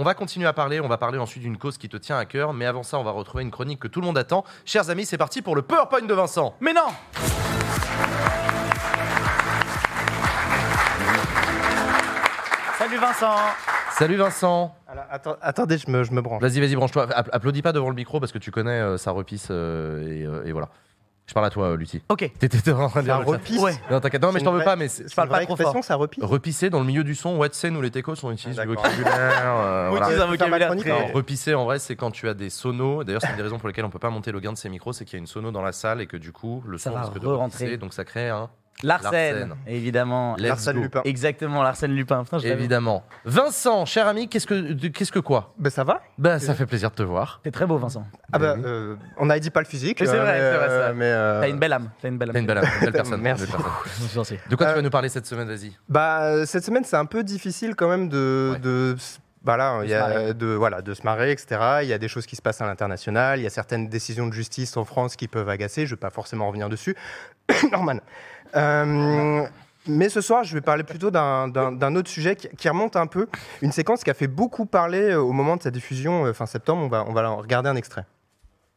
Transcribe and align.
On 0.00 0.02
va 0.02 0.14
continuer 0.14 0.46
à 0.46 0.54
parler. 0.54 0.80
On 0.80 0.88
va 0.88 0.96
parler 0.96 1.18
ensuite 1.18 1.42
d'une 1.42 1.58
cause 1.58 1.76
qui 1.76 1.90
te 1.90 1.98
tient 1.98 2.16
à 2.16 2.24
cœur. 2.24 2.54
Mais 2.54 2.64
avant 2.64 2.82
ça, 2.82 2.98
on 2.98 3.02
va 3.04 3.10
retrouver 3.10 3.44
une 3.44 3.50
chronique 3.50 3.80
que 3.80 3.86
tout 3.86 4.00
le 4.00 4.06
monde 4.06 4.16
attend. 4.16 4.44
Chers 4.64 4.88
amis, 4.88 5.04
c'est 5.04 5.18
parti 5.18 5.42
pour 5.42 5.54
le 5.54 5.60
PowerPoint 5.60 6.00
de 6.06 6.14
Vincent. 6.14 6.54
Mais 6.60 6.72
non 6.72 6.88
Salut 12.78 12.96
Vincent 12.96 13.36
Salut 13.92 14.16
Vincent. 14.16 14.74
Alors, 14.88 15.04
attends- 15.10 15.36
attendez, 15.42 15.76
je 15.76 15.90
me, 15.90 16.04
je 16.04 16.12
me 16.12 16.22
branche. 16.22 16.40
Vas-y, 16.40 16.60
vas-y, 16.60 16.74
branche-toi. 16.74 17.06
App- 17.14 17.28
applaudis 17.32 17.60
pas 17.60 17.72
devant 17.72 17.90
le 17.90 17.94
micro 17.94 18.18
parce 18.18 18.32
que 18.32 18.38
tu 18.38 18.50
connais, 18.50 18.80
euh, 18.80 18.96
ça 18.96 19.10
repisse 19.10 19.48
euh, 19.50 20.00
et, 20.08 20.24
euh, 20.24 20.46
et 20.46 20.52
voilà. 20.52 20.68
Je 21.30 21.32
parle 21.34 21.46
à 21.46 21.50
toi, 21.50 21.66
euh, 21.68 21.76
Lucie. 21.76 22.02
Ok. 22.08 22.28
T'étais 22.40 22.72
en 22.72 22.88
train 22.88 23.02
de 23.02 23.04
dire 23.04 23.24
repisse 23.24 23.60
Ouais. 23.62 23.72
Non, 23.88 24.00
t'inquiète. 24.00 24.20
Non, 24.20 24.32
mais 24.32 24.34
je 24.34 24.38
C'est 24.40 24.44
t'en 24.46 24.52
veux 24.52 24.64
pas, 24.64 24.74
mais 24.74 24.88
c'est- 24.88 25.08
C'est 25.08 25.14
parle 25.14 25.28
pas 25.28 25.44
trop 25.44 25.54
expression, 25.54 25.80
ça 25.80 25.94
repisse. 25.94 26.24
repisser 26.24 26.70
dans 26.70 26.80
le 26.80 26.86
milieu 26.86 27.04
du 27.04 27.14
son. 27.14 27.40
Sais, 27.52 27.70
nous 27.70 27.80
les 27.80 27.92
techos, 27.92 28.14
on 28.24 28.32
utilise 28.32 28.56
du 28.58 28.66
vocabulaire. 28.66 29.12
euh, 29.46 29.86
On 29.86 29.90
voilà. 29.90 30.06
utilise 30.06 30.22
un 30.22 30.26
vocabulaire 30.26 30.70
repisser, 31.14 31.54
en 31.54 31.64
vrai, 31.66 31.78
c'est 31.78 31.94
quand 31.94 32.10
tu 32.10 32.28
as 32.28 32.34
des 32.34 32.50
sonos. 32.50 33.04
D'ailleurs, 33.04 33.22
c'est 33.22 33.30
une 33.30 33.36
des 33.36 33.42
raisons 33.44 33.58
pour 33.60 33.68
lesquelles 33.68 33.84
on 33.84 33.90
peut 33.90 34.00
pas 34.00 34.10
monter 34.10 34.32
le 34.32 34.40
gain 34.40 34.52
de 34.52 34.58
ces 34.58 34.68
micros, 34.68 34.92
c'est 34.92 35.04
qu'il 35.04 35.14
y 35.14 35.18
a 35.18 35.20
une 35.20 35.28
sono 35.28 35.52
dans 35.52 35.62
la 35.62 35.70
salle 35.70 36.00
et 36.00 36.08
que 36.08 36.16
du 36.16 36.32
coup, 36.32 36.64
le 36.66 36.78
Ça 36.78 36.90
son 36.90 36.96
va 36.96 37.02
risque 37.02 37.20
de 37.20 37.26
repisser, 37.28 37.76
donc 37.76 37.94
ça 37.94 38.04
crée 38.04 38.28
un. 38.28 38.50
Larsen, 38.82 39.10
Larsen. 39.12 39.54
évidemment. 39.66 40.36
Go. 40.36 40.72
Lupin. 40.72 41.02
Exactement, 41.04 41.62
Larsen 41.62 41.90
Lupin. 41.94 42.24
Putain, 42.24 42.38
je 42.38 42.48
l'avais. 42.48 42.60
Évidemment. 42.60 43.04
Vincent, 43.24 43.84
cher 43.84 44.06
ami, 44.06 44.28
qu'est-ce 44.28 44.46
que, 44.46 44.88
qu'est-ce 44.88 45.12
que 45.12 45.18
quoi? 45.18 45.54
Ben, 45.58 45.70
ça 45.70 45.84
va 45.84 46.00
Bah, 46.18 46.38
ça 46.38 46.54
fait 46.54 46.66
plaisir 46.66 46.90
de 46.90 46.94
te 46.96 47.02
voir. 47.02 47.40
T'es 47.42 47.50
très 47.50 47.66
beau, 47.66 47.76
Vincent. 47.78 48.04
Ah 48.32 48.38
Ben 48.38 48.60
bah, 48.60 48.68
euh, 48.68 48.96
on 49.18 49.28
a 49.30 49.38
dit 49.38 49.50
pas 49.50 49.60
le 49.60 49.66
physique. 49.66 49.98
C'est 50.00 50.08
euh, 50.08 50.22
vrai, 50.22 50.32
mais, 50.32 50.38
c'est 50.50 50.56
vrai, 50.56 50.68
c'est 50.68 50.76
vrai. 50.78 50.94
mais, 50.94 51.04
euh, 51.06 51.40
T'as 51.40 51.48
une 51.48 51.58
belle 51.58 51.72
âme. 51.72 51.90
T'as 52.00 52.08
une 52.08 52.18
belle 52.18 52.30
âme. 52.30 52.34
T'as 52.34 52.40
une 52.40 52.46
belle, 52.46 52.58
une 52.58 52.80
belle 52.80 52.92
personne. 52.92 53.20
Merci. 53.20 53.44
une 53.44 53.50
belle 53.50 53.56
personne. 54.14 54.38
De 54.50 54.56
quoi 54.56 54.66
tu 54.68 54.74
vas 54.74 54.82
nous 54.82 54.90
parler 54.90 55.08
cette 55.08 55.26
semaine, 55.26 55.48
vas-y? 55.48 55.72
Bah, 55.88 56.46
cette 56.46 56.64
semaine, 56.64 56.84
c'est 56.84 56.96
un 56.96 57.06
peu 57.06 57.22
difficile 57.22 57.74
quand 57.76 57.88
même 57.88 58.08
de. 58.08 58.50
Ouais. 58.54 58.58
de 58.60 58.94
s- 58.96 59.20
voilà, 59.42 59.80
il 59.84 59.86
y 59.88 59.92
se 59.92 59.94
a 59.96 60.00
marrer. 60.08 60.34
de, 60.34 60.46
voilà, 60.48 60.82
de 60.82 60.92
se 60.92 61.02
marrer, 61.02 61.30
etc. 61.32 61.58
Il 61.82 61.88
y 61.88 61.94
a 61.94 61.98
des 61.98 62.08
choses 62.08 62.26
qui 62.26 62.36
se 62.36 62.42
passent 62.42 62.60
à 62.60 62.66
l'international. 62.66 63.38
Il 63.38 63.42
y 63.42 63.46
a 63.46 63.50
certaines 63.50 63.88
décisions 63.88 64.26
de 64.26 64.34
justice 64.34 64.76
en 64.76 64.84
France 64.84 65.16
qui 65.16 65.28
peuvent 65.28 65.48
agacer. 65.48 65.86
Je 65.86 65.92
ne 65.92 65.96
vais 65.96 66.00
pas 66.00 66.10
forcément 66.10 66.46
revenir 66.46 66.68
dessus. 66.68 66.94
Norman. 67.72 68.00
Euh, 68.56 69.46
mais 69.86 70.08
ce 70.08 70.20
soir, 70.20 70.44
je 70.44 70.54
vais 70.54 70.60
parler 70.60 70.84
plutôt 70.84 71.10
d'un- 71.10 71.94
autre 71.96 72.08
sujet 72.10 72.36
qui, 72.36 72.48
qui 72.50 72.68
remonte 72.68 72.96
un 72.96 73.06
peu. 73.06 73.28
Une 73.62 73.72
séquence 73.72 74.04
qui 74.04 74.10
a 74.10 74.14
fait 74.14 74.26
beaucoup 74.28 74.66
parler 74.66 75.10
euh, 75.12 75.20
au 75.20 75.32
moment 75.32 75.56
de 75.56 75.62
sa 75.62 75.70
diffusion 75.70 76.26
euh, 76.26 76.32
fin 76.32 76.46
septembre. 76.46 76.82
On 76.84 76.88
va, 76.88 77.04
on 77.08 77.12
va 77.12 77.30
en 77.30 77.36
regarder 77.36 77.68
un 77.68 77.76
extrait. 77.76 78.04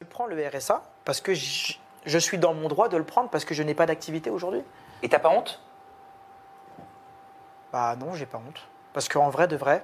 Je 0.01 0.07
prends 0.07 0.25
le 0.27 0.35
RSA 0.47 0.81
parce 1.05 1.21
que 1.21 1.33
je, 1.33 1.73
je 2.05 2.17
suis 2.17 2.37
dans 2.37 2.53
mon 2.53 2.67
droit 2.67 2.89
de 2.89 2.97
le 2.97 3.03
prendre 3.03 3.29
parce 3.29 3.45
que 3.45 3.53
je 3.53 3.63
n'ai 3.63 3.73
pas 3.73 3.85
d'activité 3.85 4.29
aujourd'hui. 4.29 4.61
Et 5.01 5.09
t'as 5.09 5.19
pas 5.19 5.29
honte? 5.29 5.61
Bah 7.71 7.95
non, 7.99 8.13
j'ai 8.13 8.25
pas 8.25 8.37
honte. 8.37 8.61
Parce 8.93 9.09
qu'en 9.09 9.29
vrai 9.29 9.47
de 9.47 9.55
vrai, 9.55 9.83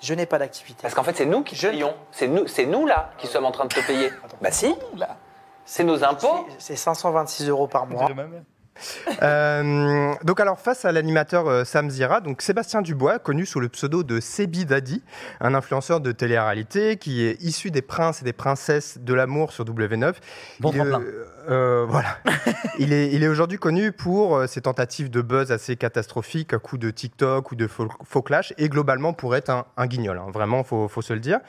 je 0.00 0.14
n'ai 0.14 0.26
pas 0.26 0.38
d'activité. 0.38 0.80
Parce 0.82 0.94
qu'en 0.94 1.02
fait, 1.02 1.16
c'est 1.16 1.26
nous 1.26 1.42
qui 1.42 1.56
Je- 1.56 1.68
payons. 1.68 1.94
C'est 2.12 2.28
nous, 2.28 2.46
c'est 2.46 2.66
nous 2.66 2.86
là 2.86 3.10
qui 3.18 3.26
sommes 3.26 3.44
en 3.44 3.50
train 3.50 3.64
de 3.64 3.74
te 3.74 3.84
payer. 3.86 4.10
Bah 4.40 4.50
si, 4.52 4.74
c'est 5.64 5.84
nos 5.84 6.04
impôts. 6.04 6.46
C'est- 6.58 6.74
C'est 6.74 6.76
526 6.76 7.48
euros 7.48 7.66
par 7.66 7.86
mois. 7.86 8.08
Euh, 9.22 10.14
donc 10.22 10.38
alors 10.38 10.60
face 10.60 10.84
à 10.84 10.92
l'animateur 10.92 11.48
euh, 11.48 11.64
Sam 11.64 11.90
Zira, 11.90 12.20
donc 12.20 12.40
Sébastien 12.40 12.82
Dubois, 12.82 13.18
connu 13.18 13.46
sous 13.46 13.58
le 13.58 13.68
pseudo 13.68 14.04
de 14.04 14.20
Sebi 14.20 14.64
Daddy, 14.64 15.02
un 15.40 15.54
influenceur 15.54 16.00
de 16.00 16.12
télé-réalité 16.12 16.98
qui 16.98 17.24
est 17.24 17.42
issu 17.42 17.70
des 17.72 17.82
princes 17.82 18.22
et 18.22 18.24
des 18.24 18.32
princesses 18.32 18.98
de 18.98 19.14
l'amour 19.14 19.50
sur 19.52 19.64
W9. 19.64 20.14
Bon 20.60 20.70
il, 20.72 20.80
euh, 21.48 21.84
voilà. 21.88 22.18
il 22.78 22.92
est, 22.92 23.10
il 23.12 23.24
est 23.24 23.28
aujourd'hui 23.28 23.58
connu 23.58 23.90
pour 23.90 24.46
ses 24.46 24.60
tentatives 24.60 25.10
de 25.10 25.20
buzz 25.20 25.50
assez 25.50 25.74
catastrophiques 25.76 26.52
à 26.52 26.58
coups 26.58 26.80
de 26.80 26.90
TikTok 26.90 27.50
ou 27.50 27.56
de 27.56 27.66
faux, 27.66 27.88
faux 28.04 28.22
clash 28.22 28.52
et 28.56 28.68
globalement 28.68 29.12
pour 29.12 29.34
être 29.34 29.50
un, 29.50 29.64
un 29.76 29.86
guignol. 29.86 30.18
hein. 30.18 30.30
Vraiment, 30.32 30.62
faut, 30.62 30.86
faut 30.86 31.02
se 31.02 31.12
le 31.12 31.20
dire. 31.20 31.40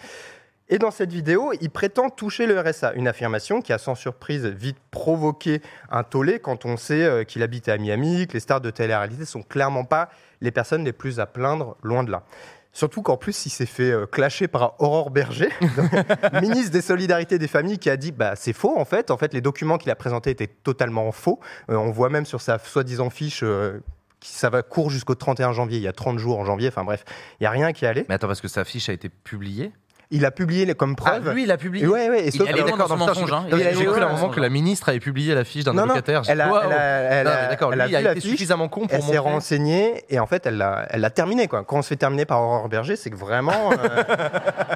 Et 0.69 0.77
dans 0.77 0.91
cette 0.91 1.11
vidéo, 1.11 1.51
il 1.61 1.69
prétend 1.69 2.09
toucher 2.09 2.45
le 2.45 2.59
RSA, 2.59 2.93
une 2.93 3.07
affirmation 3.07 3.61
qui 3.61 3.73
a 3.73 3.77
sans 3.77 3.95
surprise 3.95 4.45
vite 4.45 4.77
provoqué 4.91 5.61
un 5.89 6.03
tollé 6.03 6.39
quand 6.39 6.65
on 6.65 6.77
sait 6.77 7.03
euh, 7.03 7.23
qu'il 7.23 7.41
habite 7.41 7.67
à 7.69 7.77
Miami, 7.77 8.27
que 8.27 8.33
les 8.33 8.39
stars 8.39 8.61
de 8.61 8.69
télé-réalité 8.69 9.25
sont 9.25 9.41
clairement 9.41 9.83
pas 9.83 10.09
les 10.41 10.51
personnes 10.51 10.85
les 10.85 10.93
plus 10.93 11.19
à 11.19 11.25
plaindre, 11.25 11.75
loin 11.81 12.03
de 12.03 12.11
là. 12.11 12.23
Surtout 12.71 13.01
qu'en 13.01 13.17
plus, 13.17 13.45
il 13.45 13.49
s'est 13.49 13.65
fait 13.65 13.91
euh, 13.91 14.05
clasher 14.05 14.47
par 14.47 14.75
Aurore 14.79 15.09
Berger, 15.09 15.49
ministre 16.41 16.71
des 16.71 16.81
Solidarités 16.81 17.39
des 17.39 17.47
Familles, 17.47 17.79
qui 17.79 17.89
a 17.89 17.97
dit 17.97 18.11
bah 18.11 18.35
c'est 18.35 18.53
faux 18.53 18.77
en 18.77 18.85
fait. 18.85 19.09
En 19.11 19.17
fait, 19.17 19.33
les 19.33 19.41
documents 19.41 19.77
qu'il 19.77 19.91
a 19.91 19.95
présentés 19.95 20.29
étaient 20.29 20.47
totalement 20.47 21.11
faux. 21.11 21.39
Euh, 21.69 21.75
on 21.75 21.91
voit 21.91 22.09
même 22.09 22.25
sur 22.25 22.41
sa 22.41 22.59
soi-disant 22.59 23.09
fiche. 23.09 23.41
euh, 23.43 23.79
qui 24.19 24.33
ça 24.33 24.49
va 24.49 24.63
court 24.63 24.89
jusqu'au 24.89 25.15
31 25.15 25.53
janvier, 25.53 25.77
il 25.77 25.83
y 25.83 25.87
a 25.87 25.93
30 25.93 26.19
jours 26.19 26.39
en 26.39 26.43
janvier, 26.43 26.67
enfin 26.67 26.83
bref, 26.83 27.05
il 27.39 27.43
n'y 27.43 27.47
a 27.47 27.51
rien 27.51 27.71
qui 27.71 27.85
allait. 27.85 28.05
Mais 28.09 28.15
attends, 28.15 28.27
parce 28.27 28.41
que 28.41 28.49
sa 28.49 28.65
fiche 28.65 28.89
a 28.89 28.93
été 28.93 29.07
publiée? 29.07 29.71
Il 30.11 30.25
a 30.25 30.31
publié 30.31 30.73
comme 30.73 30.95
preuve. 30.95 31.27
Ah, 31.29 31.33
lui, 31.33 31.43
il 31.43 31.51
a 31.51 31.57
publié. 31.57 31.85
Et 31.85 31.87
ouais, 31.87 32.09
ouais, 32.09 32.21
et 32.23 32.27
Il 32.27 32.31
sauf- 32.31 32.47
est 32.47 32.51
allé 32.51 32.63
Ah, 32.65 32.69
loin 32.75 32.87
dans 32.87 32.97
mensonge, 32.97 33.31
hein. 33.31 33.45
Il 33.51 33.61
est 33.61 33.75
J'ai 33.75 33.85
cru 33.85 34.01
à 34.01 34.07
un 34.07 34.13
moment 34.13 34.29
que 34.29 34.39
la 34.39 34.49
ministre 34.49 34.89
avait 34.89 34.99
publié 34.99 35.35
la 35.35 35.43
fiche 35.43 35.63
d'un 35.63 35.77
allocataire. 35.77 36.23
Elle 36.27 36.41
a, 36.41 36.47
elle 36.47 36.73
a- 36.73 36.75
elle 36.75 37.25
Non, 37.25 37.31
a- 37.31 37.41
mais 37.43 37.47
d'accord, 37.49 37.73
elle 37.73 37.81
a 37.81 37.85
lui, 37.85 37.93
il 37.93 37.95
a 37.95 37.99
vu 37.99 38.05
la 38.05 38.11
été 38.13 38.21
fiche, 38.21 38.31
suffisamment 38.31 38.69
con 38.69 38.87
pour 38.87 38.95
elle 38.95 39.03
s'est 39.03 39.17
renseignée 39.19 40.03
et 40.09 40.19
en 40.19 40.25
fait, 40.25 40.47
elle 40.47 40.57
l'a 40.57 40.87
elle 40.89 41.01
l'a 41.01 41.11
terminé. 41.11 41.47
Quoi. 41.47 41.63
Quand 41.63 41.77
on 41.77 41.81
se 41.83 41.89
fait 41.89 41.95
terminer 41.95 42.25
par 42.25 42.41
Aurore 42.41 42.69
Berger, 42.69 42.95
c'est 42.95 43.11
que 43.11 43.15
vraiment. 43.15 43.71
euh, 43.71 43.75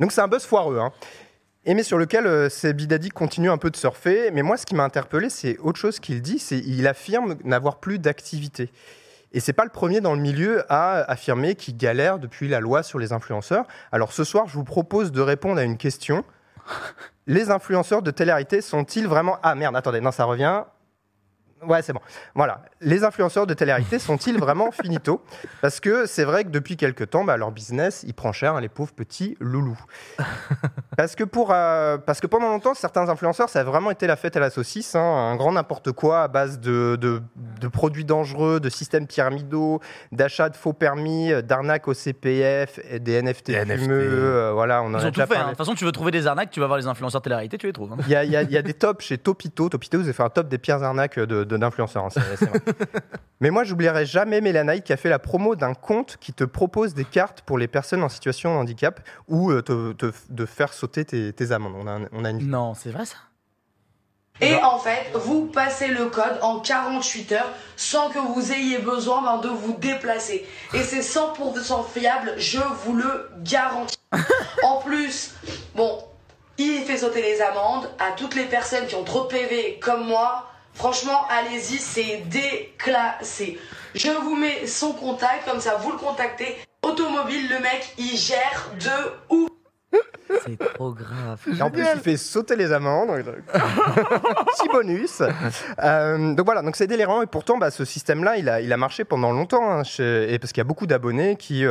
Donc 0.00 0.12
c'est 0.12 0.20
un 0.22 0.28
buzz 0.28 0.44
foireux. 0.44 0.78
Hein. 0.78 0.92
Et 1.64 1.74
mais 1.74 1.82
sur 1.82 1.98
lequel 1.98 2.26
euh, 2.26 2.48
c'est 2.48 2.72
Bidadi 2.72 3.10
continue 3.10 3.50
un 3.50 3.58
peu 3.58 3.70
de 3.70 3.76
surfer. 3.76 4.30
Mais 4.32 4.42
moi, 4.42 4.56
ce 4.56 4.64
qui 4.66 4.74
m'a 4.74 4.82
interpellé, 4.84 5.28
c'est 5.30 5.58
autre 5.58 5.78
chose 5.78 6.00
qu'il 6.00 6.22
dit. 6.22 6.38
C'est 6.38 6.58
il 6.58 6.86
affirme 6.88 7.36
n'avoir 7.44 7.76
plus 7.76 7.98
d'activité. 7.98 8.70
Et 9.32 9.40
c'est 9.40 9.52
pas 9.52 9.64
le 9.64 9.70
premier 9.70 10.00
dans 10.00 10.14
le 10.14 10.20
milieu 10.20 10.64
à 10.70 11.10
affirmer 11.10 11.54
qu'il 11.54 11.76
galère 11.76 12.18
depuis 12.18 12.48
la 12.48 12.60
loi 12.60 12.82
sur 12.82 12.98
les 12.98 13.12
influenceurs. 13.12 13.66
Alors 13.90 14.12
ce 14.12 14.24
soir, 14.24 14.46
je 14.46 14.54
vous 14.54 14.64
propose 14.64 15.10
de 15.10 15.20
répondre 15.20 15.58
à 15.58 15.64
une 15.64 15.78
question. 15.78 16.24
Les 17.26 17.50
influenceurs 17.50 18.02
de 18.02 18.10
télé-réalité 18.10 18.60
sont-ils 18.60 19.06
vraiment 19.06 19.38
Ah 19.42 19.54
merde, 19.54 19.76
attendez, 19.76 20.00
non, 20.00 20.12
ça 20.12 20.24
revient. 20.24 20.64
Ouais, 21.66 21.82
c'est 21.82 21.92
bon. 21.92 22.00
Voilà. 22.34 22.62
Les 22.80 23.04
influenceurs 23.04 23.46
de 23.46 23.54
télé-réalité 23.54 23.98
sont-ils 23.98 24.38
vraiment 24.38 24.70
finito? 24.82 25.22
Parce 25.60 25.80
que 25.80 26.06
c'est 26.06 26.24
vrai 26.24 26.44
que 26.44 26.50
depuis 26.50 26.76
quelques 26.76 27.10
temps, 27.10 27.24
bah, 27.24 27.36
leur 27.36 27.50
business, 27.52 28.04
il 28.06 28.14
prend 28.14 28.32
cher, 28.32 28.54
hein, 28.54 28.60
les 28.60 28.68
pauvres 28.68 28.92
petits 28.92 29.36
loulous. 29.40 29.78
Parce 30.96 31.16
que, 31.16 31.24
pour, 31.24 31.50
euh, 31.52 31.96
parce 31.96 32.20
que 32.20 32.26
pendant 32.26 32.48
longtemps, 32.50 32.74
certains 32.74 33.08
influenceurs, 33.08 33.48
ça 33.48 33.60
a 33.60 33.64
vraiment 33.64 33.90
été 33.90 34.06
la 34.06 34.16
fête 34.16 34.36
à 34.36 34.40
la 34.40 34.50
saucisse, 34.50 34.94
hein, 34.94 35.00
un 35.02 35.36
grand 35.36 35.52
n'importe 35.52 35.90
quoi 35.92 36.22
à 36.24 36.28
base 36.28 36.60
de, 36.60 36.96
de- 37.00 37.22
de 37.60 37.68
produits 37.68 38.04
dangereux, 38.04 38.60
de 38.60 38.68
systèmes 38.68 39.06
pyramidaux, 39.06 39.80
d'achats 40.12 40.50
de 40.50 40.56
faux 40.56 40.74
permis, 40.74 41.32
euh, 41.32 41.40
d'arnaques 41.40 41.88
au 41.88 41.94
CPF, 41.94 42.78
et 42.90 43.00
des 43.00 43.22
NFT 43.22 43.46
Des 43.52 43.64
NFT. 43.64 43.80
fumeux. 43.84 44.02
euh, 44.12 44.52
voilà, 44.52 44.82
on 44.82 44.90
Ils 44.90 45.06
ont 45.06 45.10
tout 45.10 45.20
fait. 45.26 45.36
hein. 45.36 45.44
De 45.44 45.48
toute 45.50 45.58
façon, 45.58 45.74
tu 45.74 45.84
veux 45.86 45.92
trouver 45.92 46.10
des 46.10 46.26
arnaques, 46.26 46.50
tu 46.50 46.60
vas 46.60 46.66
voir 46.66 46.78
les 46.78 46.86
influenceurs 46.86 47.22
télé-réalité, 47.22 47.56
tu 47.56 47.66
les 47.66 47.72
trouves. 47.72 47.94
Il 48.06 48.08
y, 48.10 48.14
a, 48.16 48.22
y 48.24 48.54
y 48.54 48.62
des 48.62 48.74
tops 48.74 49.02
chez 49.04 49.16
Topito. 49.16 49.70
Topito, 49.70 49.96
vous 49.96 50.04
avez 50.04 50.12
fait 50.12 50.22
un 50.22 50.28
top 50.30 50.48
des 50.48 50.58
pires 50.58 50.82
arnaques 50.82 51.18
de- 51.18 51.44
de- 51.44 51.51
d'influenceurs. 51.58 52.04
hein. 52.06 52.08
Mais 53.40 53.50
moi, 53.50 53.64
j'oublierai 53.64 54.06
jamais 54.06 54.40
Mélanaï 54.40 54.82
qui 54.82 54.92
a 54.92 54.96
fait 54.96 55.08
la 55.08 55.18
promo 55.18 55.56
d'un 55.56 55.74
compte 55.74 56.16
qui 56.20 56.32
te 56.32 56.44
propose 56.44 56.94
des 56.94 57.04
cartes 57.04 57.40
pour 57.42 57.58
les 57.58 57.66
personnes 57.68 58.02
en 58.02 58.08
situation 58.08 58.54
de 58.54 58.58
handicap 58.60 59.00
ou 59.28 59.50
euh, 59.50 59.62
te- 59.62 59.92
te- 59.92 60.12
de 60.30 60.46
faire 60.46 60.72
sauter 60.72 61.04
tes, 61.04 61.32
tes 61.32 61.50
amendes. 61.52 61.74
On 61.76 61.86
a, 61.86 61.92
un- 61.92 62.08
on 62.12 62.24
a 62.24 62.30
une 62.30 62.48
Non, 62.48 62.74
c'est 62.74 62.90
vrai 62.90 63.04
ça. 63.04 63.16
Et 64.40 64.56
en 64.56 64.78
fait, 64.78 65.10
vous 65.14 65.44
passez 65.46 65.88
le 65.88 66.06
code 66.06 66.38
en 66.40 66.58
48 66.60 67.32
heures 67.32 67.50
sans 67.76 68.10
que 68.10 68.18
vous 68.18 68.50
ayez 68.52 68.78
besoin 68.78 69.22
ben, 69.22 69.38
de 69.38 69.48
vous 69.48 69.74
déplacer. 69.74 70.44
Et 70.74 70.82
c'est 70.82 71.00
100% 71.00 71.84
fiable, 71.92 72.32
je 72.38 72.58
vous 72.84 72.94
le 72.96 73.28
garantis. 73.42 73.96
En 74.64 74.78
plus, 74.78 75.34
bon, 75.74 75.98
il 76.58 76.82
fait 76.84 76.96
sauter 76.98 77.22
les 77.22 77.40
amendes 77.40 77.88
à 77.98 78.12
toutes 78.16 78.34
les 78.34 78.44
personnes 78.44 78.86
qui 78.86 78.94
ont 78.94 79.04
trop 79.04 79.22
de 79.24 79.28
PV 79.28 79.78
comme 79.80 80.06
moi. 80.06 80.48
Franchement, 80.74 81.26
allez-y, 81.28 81.78
c'est 81.78 82.22
déclassé. 82.28 83.58
Je 83.94 84.10
vous 84.10 84.36
mets 84.36 84.66
son 84.66 84.92
contact, 84.92 85.48
comme 85.48 85.60
ça 85.60 85.76
vous 85.76 85.92
le 85.92 85.98
contactez. 85.98 86.56
Automobile, 86.82 87.48
le 87.48 87.60
mec, 87.60 87.94
il 87.98 88.16
gère 88.16 88.70
de 88.80 89.34
ouf. 89.34 89.51
C'est 90.44 90.58
trop 90.74 90.92
grave. 90.92 91.40
Et 91.58 91.62
en 91.62 91.70
plus, 91.70 91.84
il 91.94 92.00
fait 92.00 92.16
sauter 92.16 92.56
les 92.56 92.72
amendes. 92.72 93.10
Petit 93.52 94.68
bonus. 94.72 95.22
Euh, 95.82 96.34
donc 96.34 96.44
voilà, 96.46 96.62
donc 96.62 96.76
c'est 96.76 96.86
délirant. 96.86 97.22
Et 97.22 97.26
pourtant, 97.26 97.58
bah, 97.58 97.70
ce 97.70 97.84
système-là, 97.84 98.36
il 98.36 98.48
a, 98.48 98.60
il 98.60 98.72
a 98.72 98.76
marché 98.76 99.04
pendant 99.04 99.32
longtemps. 99.32 99.70
hein, 99.70 99.84
chez- 99.84 100.32
et 100.32 100.38
parce 100.38 100.52
qu'il 100.52 100.60
y 100.60 100.62
a 100.62 100.68
beaucoup 100.68 100.86
d'abonnés 100.86 101.36
qui 101.36 101.64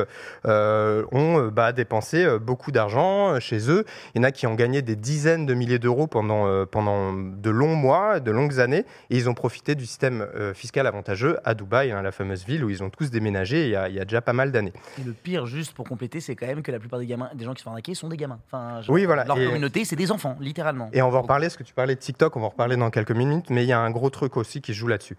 euh, 0.45 1.03
ont 1.11 1.39
euh, 1.39 1.49
bah, 1.49 1.71
dépensé 1.71 2.25
beaucoup 2.39 2.71
d'argent 2.71 3.39
chez 3.39 3.69
eux. 3.69 3.85
Il 4.15 4.19
y 4.19 4.21
en 4.21 4.23
a 4.27 4.31
qui 4.31 4.47
ont 4.47 4.55
gagné 4.55 4.81
des 4.81 4.95
dizaines 4.95 5.45
de 5.45 5.53
milliers 5.53 5.79
d'euros 5.79 6.07
pendant, 6.07 6.47
euh, 6.47 6.65
pendant 6.65 7.13
de 7.13 7.49
longs 7.49 7.75
mois, 7.75 8.19
de 8.19 8.31
longues 8.31 8.59
années. 8.59 8.85
Et 9.09 9.17
ils 9.17 9.29
ont 9.29 9.33
profité 9.33 9.75
du 9.75 9.85
système 9.85 10.21
euh, 10.35 10.53
fiscal 10.53 10.87
avantageux 10.87 11.37
à 11.43 11.53
Dubaï, 11.53 11.91
hein, 11.91 12.01
la 12.01 12.11
fameuse 12.11 12.45
ville 12.45 12.63
où 12.63 12.69
ils 12.69 12.83
ont 12.83 12.89
tous 12.89 13.09
déménagé 13.11 13.65
il 13.65 13.69
y 13.71 13.75
a, 13.75 13.89
il 13.89 13.95
y 13.95 13.99
a 13.99 14.05
déjà 14.05 14.21
pas 14.21 14.33
mal 14.33 14.51
d'années. 14.51 14.73
Et 14.99 15.03
le 15.03 15.13
pire, 15.13 15.45
juste 15.45 15.73
pour 15.73 15.87
compléter, 15.87 16.19
c'est 16.19 16.35
quand 16.35 16.47
même 16.47 16.61
que 16.63 16.71
la 16.71 16.79
plupart 16.79 16.99
des 16.99 17.05
gamins, 17.05 17.29
des 17.33 17.45
gens 17.45 17.53
qui 17.53 17.59
se 17.59 17.63
font 17.63 17.69
arnaquer, 17.71 17.93
sont 17.95 18.07
des 18.09 18.17
gamins. 18.17 18.39
Enfin, 18.51 18.81
genre, 18.81 18.93
Oui, 18.93 19.05
voilà. 19.05 19.23
Leur 19.23 19.39
Et- 19.39 19.45
communauté, 19.45 19.85
c'est 19.85 19.95
des 19.95 20.11
enfants, 20.11 20.35
littéralement. 20.39 20.89
Et 20.93 21.01
on 21.01 21.09
va 21.09 21.19
en 21.19 21.21
reparler, 21.21 21.47
parce 21.47 21.57
que 21.57 21.63
tu 21.63 21.73
parlais 21.73 21.95
de 21.95 21.99
TikTok, 21.99 22.35
on 22.35 22.39
va 22.41 22.47
en 22.47 22.49
reparler 22.49 22.75
dans 22.75 22.89
quelques 22.89 23.11
minutes, 23.11 23.49
mais 23.49 23.63
il 23.63 23.67
y 23.67 23.73
a 23.73 23.79
un 23.79 23.91
gros 23.91 24.09
truc 24.09 24.35
aussi 24.37 24.61
qui 24.61 24.73
joue 24.73 24.87
là-dessus. 24.87 25.15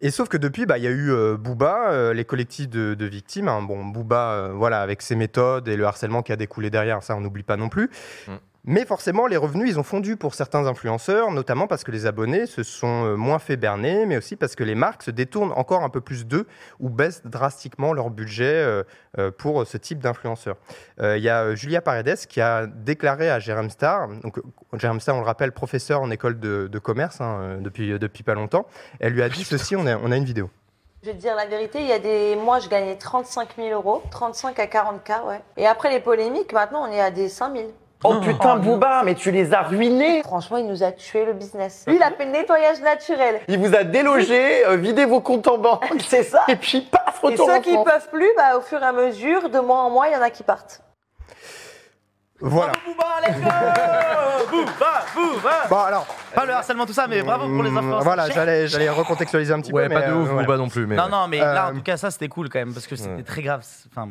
Et 0.00 0.10
sauf 0.10 0.28
que 0.28 0.36
depuis, 0.36 0.66
bah, 0.66 0.76
il 0.78 0.84
y 0.84 0.86
a 0.86 0.90
eu 0.90 1.10
euh, 1.10 1.36
Booba, 1.36 1.90
euh, 1.90 2.12
les 2.14 2.24
collectifs 2.24 2.68
de, 2.68 2.94
de 2.94 3.06
victimes. 3.06 3.48
hein. 3.48 3.62
Bon, 3.62 3.84
Booba, 3.84 4.32
euh, 4.32 4.52
voilà, 4.54 4.80
avec 4.82 5.02
ses 5.02 5.14
méthodes 5.14 5.68
et 5.68 5.76
le 5.76 5.84
harcèlement 5.84 6.22
qui 6.22 6.32
a 6.32 6.36
découlé 6.36 6.68
derrière, 6.70 7.02
ça, 7.02 7.16
on 7.16 7.20
n'oublie 7.20 7.42
pas 7.42 7.56
non 7.56 7.68
plus. 7.68 7.90
Mm. 8.28 8.32
Mais 8.66 8.86
forcément, 8.86 9.26
les 9.26 9.36
revenus, 9.36 9.68
ils 9.68 9.78
ont 9.78 9.82
fondu 9.82 10.16
pour 10.16 10.34
certains 10.34 10.66
influenceurs, 10.66 11.30
notamment 11.30 11.66
parce 11.66 11.84
que 11.84 11.90
les 11.90 12.06
abonnés 12.06 12.46
se 12.46 12.62
sont 12.62 13.04
euh, 13.04 13.14
moins 13.14 13.38
fait 13.38 13.56
berner, 13.56 14.06
mais 14.06 14.16
aussi 14.16 14.36
parce 14.36 14.56
que 14.56 14.64
les 14.64 14.74
marques 14.74 15.02
se 15.02 15.10
détournent 15.10 15.52
encore 15.52 15.82
un 15.82 15.90
peu 15.90 16.00
plus 16.00 16.24
d'eux 16.24 16.46
ou 16.80 16.88
baissent 16.88 17.20
drastiquement 17.26 17.92
leur 17.92 18.08
budget 18.08 18.54
euh, 18.54 18.82
euh, 19.18 19.30
pour 19.30 19.66
ce 19.66 19.76
type 19.76 19.98
d'influenceurs. 19.98 20.56
Il 20.98 21.22
y 21.22 21.28
a 21.28 21.54
Julia 21.54 21.82
Paredes 21.82 22.26
qui 22.26 22.40
a 22.40 22.66
déclaré 22.66 23.28
à 23.28 23.38
Jérém 23.38 23.68
Star, 23.68 24.08
donc 24.22 24.40
Jérém 24.72 24.98
Star, 24.98 25.16
on 25.16 25.20
le 25.20 25.26
rappelle, 25.26 25.52
professeur 25.52 26.00
en 26.00 26.10
école 26.10 26.40
de, 26.40 26.68
de 26.70 26.78
commerce 26.78 27.20
hein, 27.20 27.58
depuis, 27.60 27.98
depuis 27.98 28.22
pas 28.22 28.34
longtemps, 28.34 28.66
elle 29.00 29.12
lui 29.12 29.22
a 29.22 29.28
dit 29.28 29.44
ceci, 29.44 29.76
on 29.76 29.86
a, 29.86 29.98
on 29.98 30.10
a 30.10 30.16
une 30.16 30.24
vidéo. 30.24 30.48
Je 31.02 31.10
vais 31.10 31.16
te 31.16 31.20
dire 31.20 31.34
la 31.34 31.44
vérité, 31.44 31.80
il 31.80 31.88
y 31.88 31.92
a 31.92 31.98
des 31.98 32.34
mois, 32.36 32.60
je 32.60 32.68
gagnais 32.68 32.96
35 32.96 33.56
000 33.56 33.68
euros, 33.70 34.02
35 34.10 34.58
à 34.58 34.66
40 34.66 35.04
k, 35.04 35.10
ouais. 35.26 35.40
Et 35.58 35.66
après 35.66 35.90
les 35.90 36.00
polémiques, 36.00 36.54
maintenant, 36.54 36.88
on 36.88 36.90
est 36.90 37.00
à 37.00 37.10
des 37.10 37.28
5 37.28 37.54
000. 37.54 37.68
Oh 38.06 38.20
putain, 38.20 38.56
Booba, 38.56 39.02
mais 39.04 39.14
tu 39.14 39.30
les 39.30 39.54
as 39.54 39.62
ruinés 39.62 40.22
Franchement, 40.22 40.58
il 40.58 40.66
nous 40.66 40.82
a 40.82 40.92
tué 40.92 41.24
le 41.24 41.32
business. 41.32 41.84
Lui, 41.86 41.96
il 41.96 42.02
a 42.02 42.10
fait 42.10 42.26
le 42.26 42.32
nettoyage 42.32 42.80
naturel. 42.82 43.40
Il 43.48 43.58
vous 43.58 43.74
a 43.74 43.82
délogé, 43.84 44.64
euh, 44.66 44.76
vidé 44.76 45.04
vos 45.06 45.20
comptes 45.20 45.46
en 45.48 45.58
banque. 45.58 45.84
C'est 46.06 46.22
ça. 46.22 46.44
Et 46.48 46.56
puis, 46.56 46.82
paf, 46.82 47.20
Et 47.22 47.26
retour 47.28 47.46
ceux 47.46 47.56
en 47.56 47.60
qui 47.60 47.72
France. 47.72 47.84
peuvent 47.86 48.08
plus, 48.10 48.28
bah, 48.36 48.56
au 48.56 48.60
fur 48.60 48.82
et 48.82 48.86
à 48.86 48.92
mesure, 48.92 49.48
de 49.48 49.58
mois 49.58 49.78
en 49.80 49.90
mois, 49.90 50.08
il 50.08 50.12
y 50.12 50.16
en 50.16 50.22
a 50.22 50.30
qui 50.30 50.42
partent. 50.42 50.82
Voilà. 52.40 52.72
Booba, 52.84 53.04
let's 53.26 53.40
go 53.40 53.48
Booba, 54.50 55.04
Booba 55.14 55.50
Bon, 55.70 55.78
alors, 55.78 56.06
Pas 56.34 56.44
le 56.44 56.52
harcèlement, 56.52 56.84
tout 56.84 56.92
ça, 56.92 57.06
mais 57.06 57.22
bravo 57.22 57.48
pour 57.48 57.62
les 57.62 57.70
hum, 57.70 57.78
influenceurs. 57.78 58.02
Voilà, 58.02 58.28
j'allais 58.28 58.66
j'allais 58.68 58.90
recontextualiser 58.90 59.52
un 59.54 59.60
petit 59.60 59.72
Ouais, 59.72 59.88
peu. 59.88 59.94
pas 59.94 60.00
mais, 60.00 60.06
de 60.08 60.12
euh, 60.12 60.16
ouf, 60.16 60.28
voilà. 60.28 60.42
Booba 60.46 60.56
non 60.58 60.68
plus. 60.68 60.86
Mais 60.86 60.96
Non, 60.96 61.04
ouais. 61.04 61.10
non, 61.10 61.28
mais 61.28 61.38
là, 61.38 61.68
en 61.68 61.70
Euh, 61.70 61.74
tout 61.76 61.82
cas, 61.82 61.96
ça, 61.96 62.10
c'était 62.10 62.28
cool 62.28 62.50
quand 62.50 62.58
même, 62.58 62.74
parce 62.74 62.86
que 62.86 62.96
c'était 62.96 63.14
Ouais. 63.14 63.22
très 63.22 63.40
grave. 63.40 63.64
Enfin, 63.90 64.10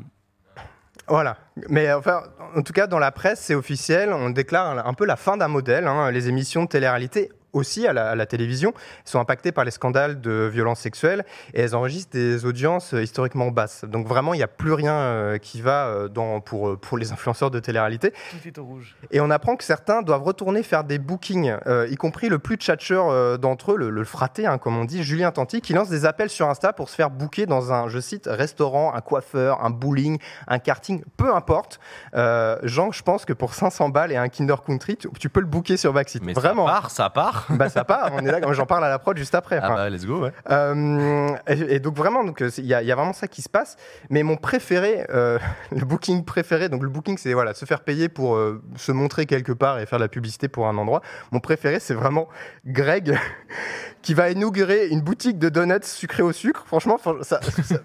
Voilà. 1.07 1.37
Mais 1.69 1.91
enfin, 1.91 2.23
en 2.55 2.61
tout 2.61 2.73
cas, 2.73 2.87
dans 2.87 2.99
la 2.99 3.11
presse, 3.11 3.39
c'est 3.41 3.55
officiel. 3.55 4.13
On 4.13 4.29
déclare 4.29 4.85
un 4.87 4.93
peu 4.93 5.05
la 5.05 5.15
fin 5.15 5.37
d'un 5.37 5.47
modèle. 5.49 5.87
hein. 5.87 6.11
Les 6.11 6.29
émissions 6.29 6.63
de 6.63 6.69
télé-réalité 6.69 7.31
aussi 7.53 7.87
à 7.87 7.93
la, 7.93 8.09
à 8.09 8.15
la 8.15 8.25
télévision 8.25 8.73
sont 9.05 9.19
impactées 9.19 9.51
par 9.51 9.63
les 9.63 9.71
scandales 9.71 10.21
de 10.21 10.49
violences 10.51 10.79
sexuelles 10.79 11.23
et 11.53 11.61
elles 11.61 11.75
enregistrent 11.75 12.11
des 12.11 12.45
audiences 12.45 12.93
euh, 12.93 13.01
historiquement 13.03 13.51
basses. 13.51 13.85
Donc 13.85 14.07
vraiment, 14.07 14.33
il 14.33 14.37
n'y 14.37 14.43
a 14.43 14.47
plus 14.47 14.73
rien 14.73 14.93
euh, 14.93 15.37
qui 15.37 15.61
va 15.61 15.87
euh, 15.87 16.07
dans, 16.07 16.41
pour, 16.41 16.77
pour 16.79 16.97
les 16.97 17.11
influenceurs 17.13 17.51
de 17.51 17.59
télé-réalité. 17.59 18.11
tout 18.11 18.47
est 18.47 18.57
au 18.57 18.65
rouge. 18.65 18.95
Et 19.11 19.21
on 19.21 19.29
apprend 19.29 19.55
que 19.55 19.63
certains 19.63 20.01
doivent 20.01 20.23
retourner 20.23 20.63
faire 20.63 20.83
des 20.83 20.97
bookings, 20.99 21.55
euh, 21.67 21.87
y 21.89 21.95
compris 21.95 22.29
le 22.29 22.39
plus 22.39 22.55
tchatcheur 22.55 23.09
euh, 23.09 23.37
d'entre 23.37 23.73
eux, 23.73 23.77
le, 23.77 23.89
le 23.89 24.03
fraté, 24.03 24.45
hein, 24.45 24.57
comme 24.57 24.77
on 24.77 24.85
dit, 24.85 25.03
Julien 25.03 25.31
Tanti, 25.31 25.61
qui 25.61 25.73
lance 25.73 25.89
des 25.89 26.05
appels 26.05 26.29
sur 26.29 26.49
Insta 26.49 26.73
pour 26.73 26.89
se 26.89 26.95
faire 26.95 27.09
booker 27.09 27.45
dans 27.45 27.71
un, 27.71 27.87
je 27.87 27.99
cite, 27.99 28.27
restaurant, 28.27 28.93
un 28.93 29.01
coiffeur, 29.01 29.63
un 29.63 29.69
bowling, 29.69 30.17
un 30.47 30.59
karting, 30.59 31.03
peu 31.17 31.33
importe. 31.33 31.79
Euh, 32.15 32.57
Jean, 32.63 32.91
je 32.91 33.03
pense 33.03 33.25
que 33.25 33.33
pour 33.33 33.53
500 33.53 33.89
balles 33.89 34.11
et 34.11 34.17
un 34.17 34.29
Kinder 34.29 34.55
Country, 34.65 34.97
tu, 34.97 35.07
tu 35.19 35.29
peux 35.29 35.39
le 35.39 35.45
booker 35.45 35.77
sur 35.77 35.93
Backseat. 35.93 36.23
Mais 36.23 36.33
Vraiment. 36.33 36.65
ça 36.65 36.73
part, 36.73 36.91
ça 36.91 37.09
part. 37.09 37.42
Bah 37.57 37.69
ça 37.69 37.83
part, 37.83 38.11
on 38.13 38.25
est 38.25 38.31
là, 38.31 38.39
j'en 38.53 38.65
parle 38.65 38.83
à 38.85 38.89
la 38.89 38.99
prod 38.99 39.17
juste 39.17 39.35
après. 39.35 39.59
Ah 39.61 39.65
Enfin, 39.65 39.75
bah, 39.75 39.89
let's 39.89 40.05
go, 40.05 40.23
ouais. 40.23 40.31
euh, 40.51 41.27
et, 41.47 41.75
et 41.75 41.79
donc 41.79 41.95
vraiment, 41.95 42.23
donc 42.23 42.41
euh, 42.41 42.49
il 42.57 42.65
y, 42.65 42.73
a 42.73 42.81
il 42.81 42.87
y 42.87 42.91
a 42.91 42.95
vraiment 42.95 43.13
ça 43.13 43.27
qui 43.27 43.41
se 43.41 43.49
passe. 43.49 43.75
Mais 44.09 44.23
mon 44.23 44.35
préféré, 44.37 45.05
euh, 45.09 45.37
le 45.71 45.85
booking 45.85 46.23
préféré, 46.25 46.69
donc 46.69 46.83
le 46.83 46.89
booking, 46.89 47.17
c'est 47.17 47.33
voilà, 47.33 47.53
se 47.53 47.65
faire 47.65 47.81
payer 47.81 48.09
pour 48.09 48.35
euh, 48.35 48.61
se 48.77 48.91
montrer 48.91 49.25
quelque 49.25 49.51
part 49.51 49.79
et 49.79 49.85
faire 49.85 49.99
de 49.99 50.03
la 50.03 50.09
publicité 50.09 50.47
pour 50.47 50.67
un 50.67 50.77
endroit. 50.77 51.01
Mon 51.31 51.39
préféré, 51.39 51.79
c'est 51.79 51.93
vraiment 51.93 52.27
Greg 52.65 53.17
qui 54.01 54.13
va 54.13 54.29
inaugurer 54.29 54.87
une 54.89 55.01
boutique 55.01 55.39
de 55.39 55.47
donuts 55.49 55.79
sucrés 55.83 56.23
au 56.23 56.31
sucre. 56.33 56.63
Franchement, 56.67 56.97
fran- 56.97 57.21
ça- 57.23 57.39
ça- 57.41 57.77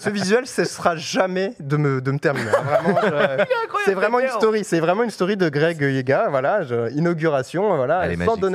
ce 0.00 0.10
visuel, 0.10 0.46
ce 0.46 0.64
sera 0.64 0.96
jamais 0.96 1.54
de 1.60 1.76
me, 1.78 2.00
de 2.02 2.10
me 2.10 2.18
terminer. 2.18 2.50
Vraiment, 2.50 3.00
je- 3.02 3.78
c'est 3.86 3.94
vraiment 3.94 4.20
une 4.20 4.28
story. 4.28 4.64
C'est 4.64 4.80
vraiment 4.80 5.02
une 5.02 5.10
story 5.10 5.36
de 5.38 5.48
Greg 5.48 5.80
Yega. 5.80 6.28
Voilà, 6.28 6.62
je- 6.62 6.90
inauguration, 6.92 7.74
voilà, 7.76 8.04
Elle 8.04 8.12
est 8.12 8.16
sans 8.16 8.36
magique, 8.36 8.40
donuts 8.42 8.53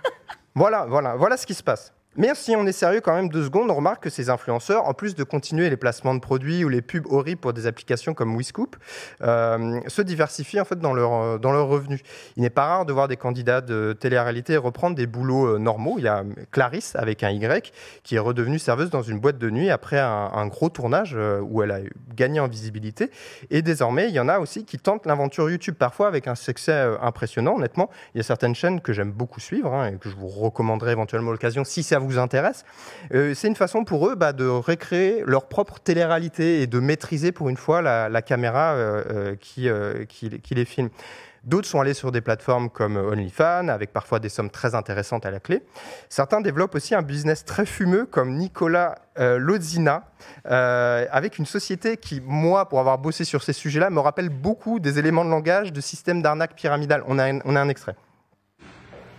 voilà, 0.54 0.86
voilà, 0.86 1.16
voilà 1.16 1.36
ce 1.36 1.46
qui 1.46 1.54
se 1.54 1.62
passe. 1.62 1.92
Mais 2.16 2.30
si 2.34 2.54
on 2.54 2.66
est 2.66 2.72
sérieux 2.72 3.00
quand 3.00 3.14
même 3.14 3.28
deux 3.28 3.44
secondes, 3.44 3.70
on 3.70 3.74
remarque 3.74 4.04
que 4.04 4.10
ces 4.10 4.30
influenceurs, 4.30 4.86
en 4.86 4.94
plus 4.94 5.14
de 5.14 5.24
continuer 5.24 5.68
les 5.68 5.76
placements 5.76 6.14
de 6.14 6.20
produits 6.20 6.64
ou 6.64 6.68
les 6.68 6.82
pubs 6.82 7.06
horribles 7.10 7.40
pour 7.40 7.52
des 7.52 7.66
applications 7.66 8.14
comme 8.14 8.36
WeScoop, 8.36 8.76
euh, 9.22 9.80
se 9.88 10.02
diversifient 10.02 10.60
en 10.60 10.64
fait 10.64 10.78
dans 10.78 10.94
leur 10.94 11.12
euh, 11.14 11.38
dans 11.38 11.52
leurs 11.52 11.66
revenus. 11.66 12.00
Il 12.36 12.42
n'est 12.42 12.50
pas 12.50 12.66
rare 12.66 12.84
de 12.86 12.92
voir 12.92 13.08
des 13.08 13.16
candidats 13.16 13.60
de 13.60 13.96
télé-réalité 13.98 14.56
reprendre 14.56 14.94
des 14.94 15.06
boulots 15.06 15.54
euh, 15.54 15.58
normaux. 15.58 15.96
Il 15.98 16.04
y 16.04 16.08
a 16.08 16.24
Clarisse 16.50 16.94
avec 16.96 17.22
un 17.22 17.30
Y 17.30 17.72
qui 18.02 18.16
est 18.16 18.20
redevenue 18.20 18.58
serveuse 18.58 18.90
dans 18.90 19.02
une 19.02 19.18
boîte 19.18 19.38
de 19.38 19.50
nuit 19.50 19.70
après 19.70 19.98
un, 19.98 20.46
gros 20.46 20.68
tournage 20.68 21.14
euh, 21.16 21.40
où 21.40 21.62
elle 21.62 21.70
a 21.70 21.80
gagné 22.14 22.38
en 22.38 22.48
visibilité. 22.48 23.10
Et 23.50 23.62
désormais, 23.62 24.08
il 24.08 24.14
y 24.14 24.20
en 24.20 24.28
a 24.28 24.38
aussi 24.38 24.64
qui 24.64 24.78
tentent 24.78 25.06
l'aventure 25.06 25.50
YouTube 25.50 25.74
parfois 25.76 26.06
avec 26.06 26.28
un 26.28 26.34
succès 26.34 26.96
impressionnant. 27.00 27.56
Honnêtement, 27.56 27.90
il 28.14 28.18
y 28.18 28.20
a 28.20 28.24
certaines 28.24 28.54
chaînes 28.54 28.80
que 28.80 28.92
j'aime 28.92 29.10
beaucoup 29.10 29.40
suivre 29.40 29.72
hein, 29.72 29.88
et 29.88 29.96
que 29.96 30.08
je 30.08 30.14
vous 30.14 30.28
recommanderai 30.28 30.92
éventuellement 30.92 31.32
l'occasion 31.32 31.64
si 31.64 31.82
ça 31.82 31.98
vous 31.98 32.03
intéresse. 32.18 32.64
Euh, 33.12 33.34
c'est 33.34 33.48
une 33.48 33.56
façon 33.56 33.84
pour 33.84 34.08
eux 34.08 34.14
bah, 34.14 34.32
de 34.32 34.46
recréer 34.46 35.22
leur 35.26 35.48
propre 35.48 35.78
télé-réalité 35.78 36.62
et 36.62 36.66
de 36.66 36.78
maîtriser 36.80 37.32
pour 37.32 37.48
une 37.48 37.56
fois 37.56 37.82
la, 37.82 38.22
caméra 38.22 38.74
euh, 38.74 39.02
euh, 39.10 40.06
qui, 40.06 40.30
qui, 40.40 40.54
les 40.54 40.64
filme. 40.64 40.90
D'autres 41.44 41.68
sont 41.68 41.80
allés 41.80 41.94
sur 41.94 42.10
des 42.10 42.22
plateformes 42.22 42.70
comme 42.70 42.96
OnlyFans, 42.96 43.68
avec 43.68 43.92
parfois 43.92 44.18
des 44.18 44.30
sommes 44.30 44.50
très 44.50 44.74
intéressantes 44.74 45.26
à 45.26 45.30
la 45.30 45.40
clé. 45.40 45.62
Certains 46.08 46.40
développent 46.40 46.74
aussi 46.74 46.94
un 46.94 47.02
business 47.02 47.44
très 47.44 47.66
fumeux, 47.66 48.06
comme 48.06 48.34
Nicolas 48.34 48.94
euh, 49.18 49.38
Lodzina, 49.38 50.04
euh, 50.46 51.06
avec 51.10 51.38
une 51.38 51.44
société 51.44 51.98
qui, 51.98 52.22
moi, 52.24 52.66
pour 52.68 52.80
avoir 52.80 52.96
bossé 52.96 53.24
sur 53.24 53.42
ces 53.42 53.52
sujets-là, 53.52 53.90
me 53.90 54.00
rappelle 54.00 54.30
beaucoup 54.30 54.80
des 54.80 54.98
éléments 54.98 55.24
de 55.24 55.30
langage 55.30 55.70
de 55.70 55.80
systèmes 55.82 56.22
d'arnaque 56.22 56.54
pyramidale. 56.54 57.02
On 57.06 57.18
a 57.18 57.60
un 57.60 57.68
extrait. 57.68 57.94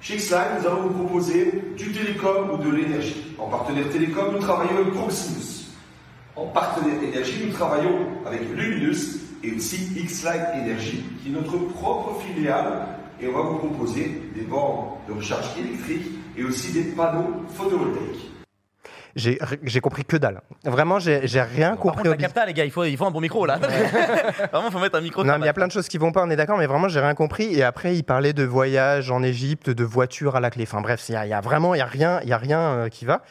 Chez 0.08 0.18
Xline, 0.18 0.60
nous 0.60 0.68
allons 0.68 0.82
vous 0.84 1.04
proposer 1.04 1.52
du 1.76 1.92
télécom 1.92 2.52
ou 2.52 2.58
de 2.58 2.70
l'énergie. 2.70 3.36
En 3.40 3.48
partenaire 3.48 3.90
télécom, 3.90 4.34
nous 4.34 4.40
travaillons 4.40 4.78
avec 4.78 4.94
Proximus. 4.94 5.72
En 6.36 6.46
partenaire 6.46 7.02
énergie, 7.02 7.42
nous 7.44 7.52
travaillons 7.52 8.06
avec 8.24 8.42
Luminous 8.56 9.18
et 9.44 9.56
aussi 9.56 9.78
Xline 9.96 10.62
Énergie, 10.64 11.04
qui 11.24 11.30
est 11.30 11.32
notre 11.32 11.58
propre 11.74 12.22
filiale. 12.22 12.86
Et 13.20 13.28
on 13.28 13.32
va 13.32 13.50
vous 13.50 13.58
proposer 13.58 14.22
des 14.36 14.44
bornes 14.44 14.90
de 15.08 15.14
recharge 15.14 15.58
électrique 15.58 16.06
et 16.38 16.44
aussi 16.44 16.72
des 16.72 16.84
panneaux 16.84 17.42
photovoltaïques. 17.56 18.30
J'ai 19.16 19.40
j'ai 19.64 19.80
compris 19.80 20.04
que 20.04 20.18
dalle. 20.18 20.42
Vraiment, 20.66 21.00
j'ai 21.00 21.26
j'ai 21.26 21.42
rien 21.42 21.70
Par 21.70 21.80
compris 21.80 21.98
contre, 22.00 22.10
au 22.10 22.12
la 22.12 22.18
capta, 22.18 22.46
les 22.46 22.54
gars, 22.54 22.66
il 22.66 22.72
faut, 22.72 22.84
il 22.84 22.98
faut 22.98 23.06
un 23.06 23.12
bon 23.12 23.22
micro 23.22 23.46
là. 23.46 23.58
Vraiment, 24.52 24.70
faut 24.72 24.80
mettre 24.80 24.98
un 24.98 25.02
micro. 25.02 25.24
Non, 25.24 25.34
mais 25.34 25.44
il 25.44 25.46
y 25.46 25.50
a 25.50 25.54
plein 25.54 25.68
de 25.68 25.72
choses 25.72 25.88
qui 25.88 25.98
vont 25.98 26.12
pas, 26.12 26.24
on 26.24 26.30
est 26.30 26.36
d'accord, 26.36 26.58
mais 26.58 26.68
vraiment, 26.68 26.90
j'ai 26.90 27.00
rien 27.00 27.16
compris. 27.16 27.54
Et 27.54 27.64
après, 27.64 27.96
il 27.96 28.04
parlait 28.04 28.34
de 28.34 28.44
voyage 28.44 29.12
en 29.12 29.24
Égypte, 29.24 29.70
de 29.70 29.84
voiture 29.86 30.36
à 30.36 30.42
la 30.42 30.50
clé. 30.50 30.64
Enfin 30.64 30.82
bref, 30.82 31.02
il 31.08 31.14
y, 31.14 31.30
y 31.30 31.34
a 31.34 31.42
vraiment, 31.42 31.76
il 31.76 31.78
y 31.78 31.82
a 31.82 31.86
rien, 31.86 32.20
il 32.24 32.30
y 32.30 32.34
a 32.34 32.38
rien 32.38 32.60
euh, 32.60 32.90
qui 32.90 33.06
va. 33.06 33.22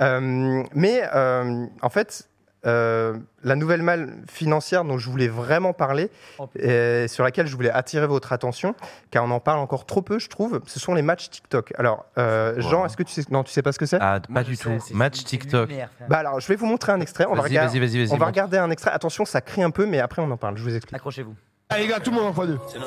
Euh, 0.00 0.62
mais 0.74 1.02
euh, 1.14 1.66
en 1.82 1.88
fait, 1.88 2.28
euh, 2.66 3.14
la 3.44 3.54
nouvelle 3.54 3.82
malle 3.82 4.12
financière 4.28 4.84
dont 4.84 4.98
je 4.98 5.08
voulais 5.08 5.28
vraiment 5.28 5.72
parler, 5.72 6.10
et 6.58 7.06
sur 7.08 7.22
laquelle 7.24 7.46
je 7.46 7.54
voulais 7.56 7.70
attirer 7.70 8.06
votre 8.06 8.32
attention, 8.32 8.74
car 9.10 9.24
on 9.24 9.30
en 9.30 9.40
parle 9.40 9.60
encore 9.60 9.86
trop 9.86 10.02
peu, 10.02 10.18
je 10.18 10.28
trouve, 10.28 10.60
ce 10.66 10.80
sont 10.80 10.94
les 10.94 11.02
matchs 11.02 11.30
TikTok. 11.30 11.72
Alors, 11.78 12.04
euh, 12.18 12.54
Jean, 12.58 12.80
Wow. 12.80 12.86
est-ce 12.86 12.96
que 12.96 13.02
tu 13.04 13.12
sais, 13.12 13.22
non, 13.30 13.44
tu 13.44 13.52
sais 13.52 13.62
pas 13.62 13.72
ce 13.72 13.78
que 13.78 13.86
c'est? 13.86 13.98
Ah, 14.00 14.20
Moi, 14.28 14.40
pas 14.42 14.44
du 14.44 14.56
sais, 14.56 14.64
tout. 14.64 14.70
c'est- 14.84 14.94
Match 14.94 15.14
c'est- 15.16 15.20
c'est 15.22 15.26
TikTok. 15.26 15.70
Bah 16.08 16.18
alors, 16.18 16.40
je 16.40 16.48
vais 16.48 16.56
vous 16.56 16.66
montrer 16.66 16.92
un 16.92 17.00
extrait. 17.00 17.24
On 17.28 17.34
va, 17.34 17.42
regarder- 17.42 17.80
on 18.10 18.16
va 18.18 18.26
un 18.62 18.70
extrait. 18.70 18.90
Attention, 18.90 19.24
ça 19.24 19.40
crie 19.40 19.62
un 19.62 19.70
peu, 19.70 19.86
mais 19.86 20.00
après 20.00 20.20
on 20.22 20.30
en 20.30 20.36
parle. 20.36 20.56
Je 20.56 20.62
vous 20.62 20.74
explique. 20.74 20.94
Accrochez-vous. 20.96 21.34
Allez 21.68 21.82
les 21.82 21.88
gars, 21.88 21.98
tout 21.98 22.10
le 22.10 22.16
monde 22.16 22.26
en 22.26 22.32
fois 22.32 22.46
deux. 22.46 22.58
je 22.72 22.78
me 22.78 22.84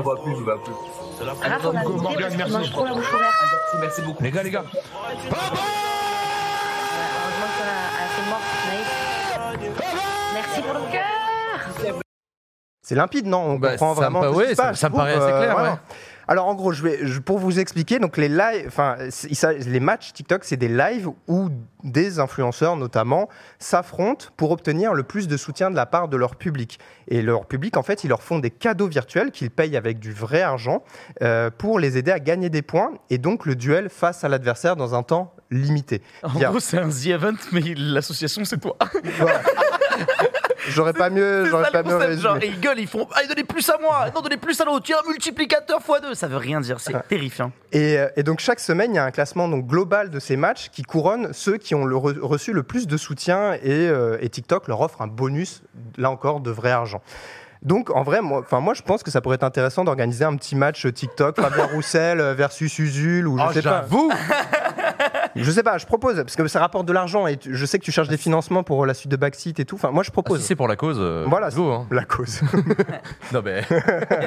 vois 0.00 0.22
plus, 0.22 0.32
je 0.32 0.38
me 0.38 0.44
vois 0.44 0.62
plus. 0.62 0.72
Morgane, 2.02 2.36
merci. 2.36 2.72
Merci 3.80 4.02
beaucoup. 4.02 4.22
Les 4.22 4.30
gars, 4.30 4.42
les 4.44 4.50
gars. 4.50 4.64
Merci 10.34 10.62
pour 10.62 10.74
le 10.74 10.92
cœur. 10.92 12.02
C'est 12.82 12.94
limpide, 12.94 13.26
non? 13.26 13.38
On 13.40 13.54
Bah, 13.56 13.70
comprend 13.72 13.92
vraiment. 13.94 14.20
pa- 14.20 14.26
tout 14.28 14.32
ce 14.34 14.38
ouais, 14.38 14.44
qui 14.46 14.50
se 14.50 14.56
ça- 14.56 14.62
passe, 14.68 14.78
ça 14.80 14.86
je 14.88 14.92
me 14.92 14.96
paraît 14.96 15.12
assez 15.14 15.26
clair, 15.26 15.56
ouais. 15.56 15.70
Alors 16.28 16.46
en 16.46 16.54
gros, 16.54 16.72
je 16.72 16.82
vais, 16.82 16.98
je- 17.06 17.20
pour 17.20 17.38
vous 17.38 17.58
expliquer, 17.58 17.98
donc 17.98 18.16
les 18.18 18.28
lives, 18.28 18.64
enfin, 18.66 18.96
les 19.66 19.80
matchs 19.80 20.12
TikTok, 20.12 20.44
c'est 20.44 20.56
des 20.58 20.68
lives 20.68 21.08
où 21.26 21.48
des 21.84 22.20
influenceurs 22.20 22.76
notamment 22.76 23.28
s'affrontent 23.58 24.26
pour 24.36 24.50
obtenir 24.50 24.92
le 24.92 25.02
plus 25.04 25.26
de 25.26 25.36
soutien 25.38 25.70
de 25.70 25.76
la 25.76 25.86
part 25.86 26.08
de 26.08 26.16
leur 26.18 26.36
public. 26.36 26.78
Et 27.08 27.22
leur 27.22 27.46
public, 27.46 27.76
en 27.78 27.82
fait, 27.82 28.04
ils 28.04 28.08
leur 28.08 28.22
font 28.22 28.38
des 28.40 28.50
cadeaux 28.50 28.88
virtuels 28.88 29.30
qu'ils 29.30 29.50
payent 29.50 29.76
avec 29.76 29.98
du 29.98 30.12
vrai 30.12 30.42
argent 30.42 30.84
euh, 31.22 31.50
pour 31.56 31.78
les 31.78 31.96
aider 31.96 32.10
à 32.12 32.20
gagner 32.20 32.50
des 32.50 32.62
points 32.62 32.92
et 33.10 33.16
donc 33.18 33.46
le 33.46 33.54
duel 33.56 33.88
face 33.88 34.22
à 34.22 34.28
l'adversaire 34.28 34.76
dans 34.76 34.94
un 34.94 35.02
temps 35.02 35.32
limité. 35.50 36.02
En 36.22 36.28
gros, 36.50 36.60
c'est 36.60 36.76
un 36.78 36.90
The 36.90 37.06
Event, 37.06 37.34
mais 37.52 37.62
l'association, 37.74 38.44
c'est 38.44 38.58
toi. 38.58 38.76
Voilà. 39.18 39.40
j'aurais 40.70 40.92
pas 40.92 41.10
mieux, 41.10 41.44
j'aurais 41.46 41.70
pas 41.70 41.82
mieux 41.82 42.16
genre, 42.18 42.38
ils 42.42 42.58
gueulent, 42.60 42.78
ils 42.80 42.86
font 42.86 43.06
Ah, 43.14 43.20
donnez 43.28 43.44
plus 43.44 43.68
à 43.70 43.78
moi, 43.80 44.06
non, 44.14 44.20
donnez 44.20 44.36
plus 44.36 44.60
à 44.60 44.64
l'autre, 44.64 44.84
tu 44.84 44.94
as 44.94 44.98
un 44.98 45.08
multiplicateur 45.08 45.80
x2. 45.80 46.14
Ça 46.14 46.26
veut 46.28 46.36
rien 46.36 46.60
dire, 46.60 46.80
c'est 46.80 46.94
terrifiant. 47.08 47.52
Et, 47.72 47.98
euh, 47.98 48.08
et 48.16 48.22
donc 48.22 48.40
chaque 48.40 48.60
semaine, 48.60 48.92
il 48.92 48.96
y 48.96 48.98
a 48.98 49.04
un 49.04 49.10
classement 49.10 49.48
donc 49.48 49.66
global 49.66 50.10
de 50.10 50.18
ces 50.20 50.36
matchs 50.36 50.68
qui 50.70 50.82
couronne 50.82 51.32
ceux 51.32 51.56
qui 51.56 51.74
ont 51.74 51.84
le 51.84 51.96
re- 51.96 52.18
reçu 52.20 52.52
le 52.52 52.62
plus 52.62 52.86
de 52.86 52.96
soutien 52.96 53.54
et, 53.54 53.60
euh, 53.88 54.18
et 54.20 54.28
TikTok 54.28 54.68
leur 54.68 54.80
offre 54.80 55.02
un 55.02 55.06
bonus, 55.06 55.62
là 55.96 56.10
encore, 56.10 56.40
de 56.40 56.50
vrai 56.50 56.70
argent. 56.70 57.02
Donc 57.62 57.90
en 57.90 58.04
vrai, 58.04 58.20
moi, 58.22 58.38
enfin 58.38 58.60
moi 58.60 58.72
je 58.72 58.82
pense 58.82 59.02
que 59.02 59.10
ça 59.10 59.20
pourrait 59.20 59.34
être 59.34 59.42
intéressant 59.42 59.82
d'organiser 59.82 60.24
un 60.24 60.36
petit 60.36 60.54
match 60.54 60.86
TikTok, 60.92 61.40
Fabien 61.40 61.64
Roussel 61.74 62.20
versus 62.36 62.78
Usul 62.78 63.26
ou 63.26 63.36
je 63.36 63.42
Oh, 63.48 63.52
sais 63.52 63.62
pas. 63.62 63.80
j'avoue 63.82 64.12
Je 65.36 65.50
sais 65.50 65.62
pas, 65.62 65.78
je 65.78 65.86
propose 65.86 66.16
parce 66.16 66.36
que 66.36 66.46
ça 66.48 66.60
rapporte 66.60 66.86
de 66.86 66.92
l'argent 66.92 67.26
et 67.26 67.36
tu- 67.36 67.54
je 67.56 67.66
sais 67.66 67.78
que 67.78 67.84
tu 67.84 67.92
cherches 67.92 68.08
des 68.08 68.16
financements 68.16 68.62
pour 68.62 68.84
la 68.86 68.94
suite 68.94 69.10
de 69.10 69.16
Backseat 69.16 69.58
et 69.60 69.64
tout. 69.64 69.76
Enfin 69.76 69.90
moi 69.90 70.02
je 70.02 70.10
Ah, 70.10 70.12
propose. 70.12 70.40
Si 70.40 70.46
c'est 70.46 70.56
pour 70.56 70.68
la 70.68 70.76
cause, 70.76 70.96
euh, 71.00 71.24
Voilà, 71.28 71.50
go, 71.50 71.70
hein. 71.72 71.86
La 71.90 72.04
cause. 72.04 72.40
Non, 73.32 73.42
mais. 73.44 73.62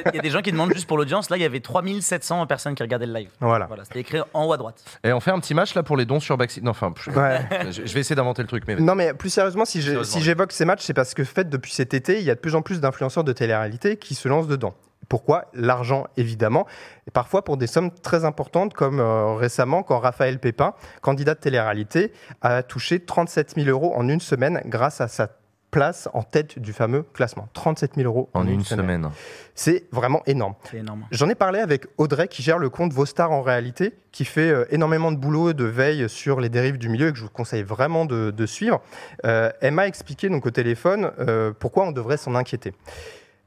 Il 0.06 0.14
y 0.14 0.18
a 0.18 0.22
des 0.22 0.30
gens 0.30 0.40
qui 0.42 0.52
demandent 0.52 0.72
juste 0.72 0.86
pour 0.86 0.96
l'audience. 0.96 1.30
Là, 1.30 1.36
il 1.36 1.42
y 1.42 1.46
avait 1.46 1.60
3700 1.60 2.46
personnes 2.46 2.74
qui 2.74 2.82
regardaient 2.82 3.06
le 3.06 3.14
live. 3.14 3.30
voilà. 3.40 3.66
Voilà, 3.66 3.84
c'était 3.84 4.00
écrit 4.00 4.20
en 4.32 4.44
haut 4.44 4.52
à 4.52 4.56
droite. 4.56 4.82
Et 5.04 5.12
on 5.12 5.20
fait 5.20 5.30
un 5.30 5.40
petit 5.40 5.54
match 5.54 5.74
là 5.74 5.82
pour 5.82 5.96
les 5.96 6.04
dons 6.04 6.20
sur 6.20 6.36
Backseat. 6.36 6.62
Non, 6.62 6.70
enfin, 6.72 6.92
je, 7.00 7.10
Ouais. 7.10 7.40
je- 7.70 7.84
je 7.86 7.94
vais 7.94 8.00
essayer 8.00 8.16
d'inventer 8.16 8.42
le 8.42 8.48
truc, 8.48 8.64
mais. 8.66 8.76
Non, 8.76 8.94
mais 8.94 9.14
plus 9.14 9.30
sérieusement, 9.30 9.64
si 9.64 9.80
j'évoque 9.82 10.52
ces 10.52 10.64
matchs, 10.64 10.82
c'est 10.82 10.94
parce 10.94 11.14
que, 11.14 11.24
fait, 11.24 11.48
depuis 11.48 11.72
cet 11.72 11.94
été, 11.94 12.18
il 12.18 12.24
y 12.24 12.30
a 12.30 12.34
de 12.34 12.40
plus 12.40 12.54
en 12.54 12.62
plus 12.62 12.80
d'influenceurs 12.80 13.24
de 13.24 13.32
télé-réalité 13.32 13.96
qui 13.96 14.14
se 14.14 14.28
lancent 14.28 14.46
dedans. 14.48 14.74
Pourquoi 15.08 15.46
L'argent, 15.52 16.06
évidemment. 16.16 16.66
Et 17.06 17.10
parfois 17.10 17.42
pour 17.42 17.56
des 17.56 17.66
sommes 17.66 17.90
très 17.90 18.24
importantes, 18.24 18.74
comme 18.74 19.00
euh, 19.00 19.34
récemment, 19.34 19.82
quand 19.82 19.98
Raphaël 19.98 20.38
Pépin, 20.38 20.74
candidat 21.00 21.34
de 21.34 21.40
télé-réalité, 21.40 22.12
a 22.40 22.62
touché 22.62 23.00
37 23.00 23.54
000 23.56 23.68
euros 23.68 23.92
en 23.94 24.08
une 24.08 24.20
semaine 24.20 24.62
grâce 24.66 25.00
à 25.00 25.08
sa 25.08 25.28
place 25.72 26.08
en 26.12 26.22
tête 26.22 26.60
du 26.60 26.72
fameux 26.72 27.02
classement. 27.02 27.48
37 27.54 27.94
000 27.96 28.06
euros 28.06 28.28
En 28.34 28.46
une 28.46 28.62
semaine. 28.62 29.08
C'est 29.54 29.86
vraiment 29.90 30.22
énorme. 30.26 30.54
Énorme. 30.72 31.06
J'en 31.10 31.28
ai 31.28 31.34
parlé 31.34 31.58
avec 31.58 31.86
Audrey 31.96 32.28
qui 32.28 32.42
gère 32.42 32.58
le 32.58 32.68
compte 32.68 32.92
Vos 32.92 33.06
Stars 33.06 33.32
en 33.32 33.42
réalité, 33.42 33.94
qui 34.12 34.24
fait 34.24 34.50
euh, 34.50 34.66
énormément 34.70 35.10
de 35.10 35.16
boulot 35.16 35.50
et 35.50 35.54
de 35.54 35.64
veille 35.64 36.08
sur 36.08 36.40
les 36.40 36.50
dérives 36.50 36.78
du 36.78 36.90
milieu 36.90 37.08
et 37.08 37.12
que 37.12 37.18
je 37.18 37.24
vous 37.24 37.30
conseille 37.30 37.62
vraiment 37.62 38.04
de, 38.04 38.30
de 38.30 38.46
suivre. 38.46 38.82
Euh, 39.24 39.50
elle 39.62 39.72
m'a 39.72 39.88
expliqué 39.88 40.28
donc 40.28 40.44
au 40.46 40.50
téléphone 40.50 41.10
euh, 41.18 41.52
pourquoi 41.58 41.86
on 41.86 41.92
devrait 41.92 42.18
s'en 42.18 42.34
inquiéter. 42.34 42.74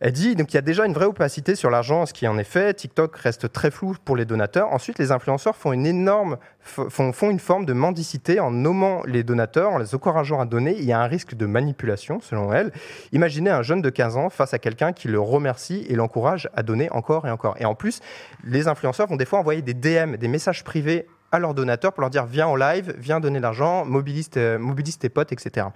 Elle 0.01 0.11
dit 0.11 0.35
donc 0.35 0.53
y 0.53 0.57
a 0.57 0.61
déjà 0.61 0.85
une 0.85 0.93
vraie 0.93 1.05
opacité 1.05 1.55
sur 1.55 1.69
l'argent, 1.69 2.05
ce 2.05 2.13
qui 2.13 2.27
en 2.27 2.37
est 2.37 2.43
fait. 2.43 2.73
TikTok 2.73 3.15
reste 3.15 3.51
très 3.51 3.71
flou 3.71 3.95
pour 4.03 4.17
les 4.17 4.25
donateurs. 4.25 4.73
Ensuite, 4.73 4.99
les 4.99 5.11
influenceurs 5.11 5.55
font 5.55 5.71
une 5.71 5.85
énorme 5.85 6.37
font, 6.59 7.13
font 7.13 7.31
une 7.31 7.39
forme 7.39 7.65
de 7.65 7.71
mendicité 7.71 8.41
en 8.41 8.51
nommant 8.51 9.03
les 9.05 9.23
donateurs, 9.23 9.71
en 9.71 9.77
les 9.77 9.95
encourageant 9.95 10.41
à 10.41 10.45
donner. 10.45 10.75
Il 10.77 10.83
y 10.83 10.91
a 10.91 10.99
un 10.99 11.07
risque 11.07 11.35
de 11.35 11.45
manipulation, 11.45 12.19
selon 12.19 12.51
elle. 12.51 12.73
Imaginez 13.13 13.51
un 13.51 13.61
jeune 13.61 13.81
de 13.81 13.89
15 13.89 14.17
ans 14.17 14.29
face 14.29 14.53
à 14.53 14.59
quelqu'un 14.59 14.91
qui 14.91 15.07
le 15.07 15.19
remercie 15.19 15.85
et 15.87 15.95
l'encourage 15.95 16.49
à 16.55 16.63
donner 16.63 16.91
encore 16.91 17.25
et 17.25 17.31
encore. 17.31 17.55
Et 17.59 17.65
en 17.65 17.75
plus, 17.75 18.01
les 18.43 18.67
influenceurs 18.67 19.07
vont 19.07 19.15
des 19.15 19.25
fois 19.25 19.39
envoyer 19.39 19.61
des 19.61 19.73
DM, 19.73 20.17
des 20.17 20.27
messages 20.27 20.65
privés 20.65 21.07
à 21.31 21.39
leurs 21.39 21.53
donateurs 21.53 21.93
pour 21.93 22.01
leur 22.01 22.09
dire 22.09 22.25
viens 22.25 22.47
en 22.47 22.55
live, 22.55 22.93
viens 22.97 23.19
donner 23.19 23.39
de 23.39 23.43
l'argent, 23.43 23.85
mobilise, 23.85 24.29
tes- 24.29 24.57
mobilise 24.57 24.97
tes 24.97 25.09
potes, 25.09 25.31
etc. 25.31 25.67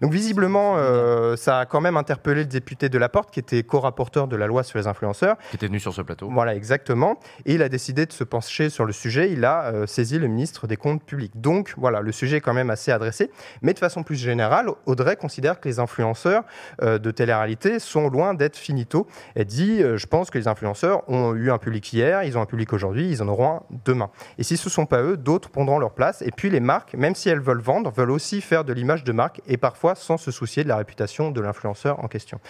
Donc 0.00 0.12
visiblement, 0.12 0.74
euh, 0.76 1.34
ça 1.34 1.58
a 1.60 1.66
quand 1.66 1.80
même 1.80 1.96
interpellé 1.96 2.42
le 2.42 2.46
député 2.46 2.88
de 2.88 2.98
la 2.98 3.08
Porte, 3.08 3.32
qui 3.32 3.40
était 3.40 3.64
co-rapporteur 3.64 4.28
de 4.28 4.36
la 4.36 4.46
loi 4.46 4.62
sur 4.62 4.78
les 4.78 4.86
influenceurs. 4.86 5.36
Qui 5.50 5.56
était 5.56 5.66
venu 5.66 5.80
sur 5.80 5.92
ce 5.92 6.02
plateau. 6.02 6.28
Voilà, 6.30 6.54
exactement. 6.54 7.18
Et 7.46 7.54
il 7.54 7.62
a 7.62 7.68
décidé 7.68 8.06
de 8.06 8.12
se 8.12 8.22
pencher 8.22 8.70
sur 8.70 8.84
le 8.84 8.92
sujet. 8.92 9.32
Il 9.32 9.44
a 9.44 9.64
euh, 9.72 9.86
saisi 9.88 10.18
le 10.20 10.28
ministre 10.28 10.68
des 10.68 10.76
Comptes 10.76 11.02
publics. 11.02 11.32
Donc, 11.40 11.74
voilà, 11.76 12.00
le 12.00 12.12
sujet 12.12 12.36
est 12.36 12.40
quand 12.40 12.54
même 12.54 12.70
assez 12.70 12.92
adressé. 12.92 13.32
Mais 13.62 13.74
de 13.74 13.78
façon 13.80 14.04
plus 14.04 14.14
générale, 14.14 14.68
Audrey 14.86 15.16
considère 15.16 15.58
que 15.58 15.68
les 15.68 15.80
influenceurs 15.80 16.44
euh, 16.82 16.98
de 16.98 17.10
télé-réalité 17.10 17.80
sont 17.80 18.08
loin 18.08 18.34
d'être 18.34 18.56
finito. 18.56 19.08
Elle 19.34 19.46
dit 19.46 19.82
euh, 19.82 19.96
Je 19.96 20.06
pense 20.06 20.30
que 20.30 20.38
les 20.38 20.46
influenceurs 20.46 21.02
ont 21.10 21.34
eu 21.34 21.50
un 21.50 21.58
public 21.58 21.92
hier, 21.92 22.22
ils 22.22 22.38
ont 22.38 22.40
un 22.40 22.46
public 22.46 22.72
aujourd'hui, 22.72 23.10
ils 23.10 23.20
en 23.20 23.26
auront 23.26 23.48
un 23.56 23.62
demain. 23.84 24.10
Et 24.38 24.44
si 24.44 24.56
ce 24.56 24.70
sont 24.70 24.86
pas 24.88 25.02
eux, 25.02 25.16
d'autres 25.16 25.50
prendront 25.50 25.78
leur 25.78 25.92
place. 25.92 26.22
Et 26.22 26.30
puis, 26.30 26.50
les 26.50 26.60
marques, 26.60 26.94
même 26.94 27.14
si 27.14 27.28
elles 27.28 27.40
veulent 27.40 27.60
vendre, 27.60 27.90
veulent 27.90 28.10
aussi 28.10 28.40
faire 28.40 28.64
de 28.64 28.72
l'image 28.72 29.04
de 29.04 29.12
marque 29.12 29.40
et 29.46 29.56
parfois 29.56 29.94
sans 29.94 30.16
se 30.16 30.30
soucier 30.30 30.64
de 30.64 30.68
la 30.68 30.76
réputation 30.76 31.30
de 31.30 31.40
l'influenceur 31.40 32.02
en 32.02 32.08
question. 32.08 32.40